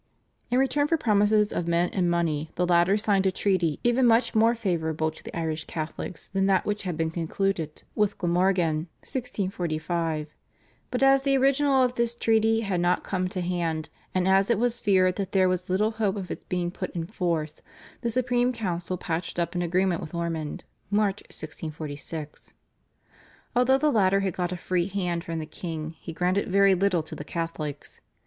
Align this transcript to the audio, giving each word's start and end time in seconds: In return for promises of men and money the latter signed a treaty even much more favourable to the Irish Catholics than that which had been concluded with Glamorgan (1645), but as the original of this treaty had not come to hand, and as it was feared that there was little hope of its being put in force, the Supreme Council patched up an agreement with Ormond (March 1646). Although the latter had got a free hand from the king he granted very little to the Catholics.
In 0.49 0.57
return 0.57 0.87
for 0.87 0.97
promises 0.97 1.51
of 1.53 1.67
men 1.67 1.89
and 1.93 2.09
money 2.09 2.49
the 2.55 2.65
latter 2.65 2.97
signed 2.97 3.27
a 3.27 3.31
treaty 3.31 3.79
even 3.83 4.07
much 4.07 4.33
more 4.33 4.55
favourable 4.55 5.11
to 5.11 5.23
the 5.23 5.37
Irish 5.37 5.65
Catholics 5.65 6.27
than 6.29 6.47
that 6.47 6.65
which 6.65 6.81
had 6.81 6.97
been 6.97 7.11
concluded 7.11 7.83
with 7.93 8.17
Glamorgan 8.17 8.87
(1645), 9.05 10.27
but 10.89 11.03
as 11.03 11.21
the 11.21 11.37
original 11.37 11.83
of 11.83 11.93
this 11.93 12.15
treaty 12.15 12.61
had 12.61 12.79
not 12.79 13.03
come 13.03 13.27
to 13.29 13.41
hand, 13.41 13.89
and 14.15 14.27
as 14.27 14.49
it 14.49 14.57
was 14.57 14.79
feared 14.79 15.17
that 15.17 15.33
there 15.33 15.47
was 15.47 15.69
little 15.69 15.91
hope 15.91 16.15
of 16.15 16.31
its 16.31 16.45
being 16.49 16.71
put 16.71 16.89
in 16.95 17.05
force, 17.05 17.61
the 18.01 18.09
Supreme 18.09 18.51
Council 18.51 18.97
patched 18.97 19.37
up 19.37 19.53
an 19.53 19.61
agreement 19.61 20.01
with 20.01 20.15
Ormond 20.15 20.63
(March 20.89 21.21
1646). 21.29 22.53
Although 23.55 23.77
the 23.77 23.91
latter 23.91 24.21
had 24.21 24.33
got 24.33 24.51
a 24.51 24.57
free 24.57 24.87
hand 24.87 25.23
from 25.23 25.37
the 25.37 25.45
king 25.45 25.91
he 25.99 26.11
granted 26.11 26.47
very 26.47 26.73
little 26.73 27.03
to 27.03 27.13
the 27.13 27.23
Catholics. 27.23 28.01